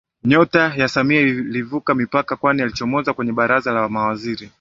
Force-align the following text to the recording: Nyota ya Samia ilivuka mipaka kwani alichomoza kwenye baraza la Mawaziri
Nyota 0.23 0.73
ya 0.75 0.87
Samia 0.87 1.21
ilivuka 1.21 1.95
mipaka 1.95 2.35
kwani 2.35 2.61
alichomoza 2.61 3.13
kwenye 3.13 3.31
baraza 3.33 3.71
la 3.71 3.89
Mawaziri 3.89 4.49